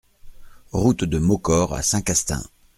Route 0.71 1.03
de 1.03 1.19
Maucor 1.19 1.75
à 1.75 1.83
Saint-Castin 1.83 2.41